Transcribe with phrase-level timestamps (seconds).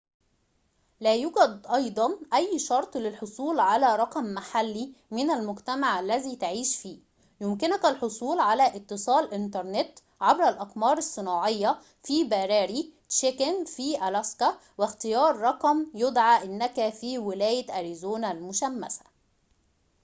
[0.99, 6.99] لا يوجد أيضاً أي شرطٍ للحصول على رقمٍ محلي من المجتمع الذي تعيش فيه
[7.41, 15.87] يمكنك الحصول على اتصال إنترنت عبر الأقمار الصناعية في براري تشيكن في ألاسكا واختيار رقم
[15.93, 19.03] يَدّعِي أنك في ولاية أريزونا المشمسة